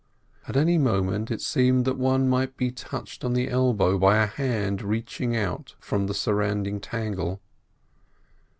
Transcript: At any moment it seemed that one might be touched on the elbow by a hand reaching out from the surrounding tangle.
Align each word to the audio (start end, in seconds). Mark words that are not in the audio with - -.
At 0.47 0.57
any 0.57 0.79
moment 0.79 1.29
it 1.29 1.41
seemed 1.41 1.85
that 1.85 1.95
one 1.95 2.27
might 2.27 2.57
be 2.57 2.71
touched 2.71 3.23
on 3.23 3.33
the 3.33 3.47
elbow 3.49 3.99
by 3.99 4.17
a 4.17 4.25
hand 4.25 4.81
reaching 4.81 5.37
out 5.37 5.75
from 5.77 6.07
the 6.07 6.15
surrounding 6.15 6.79
tangle. 6.79 7.39